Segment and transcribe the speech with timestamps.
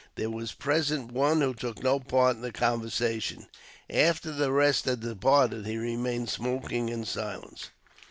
[0.15, 3.45] There was present one who took no part in the conversation.
[3.87, 7.69] After the rest had departed he remained smoking in silence.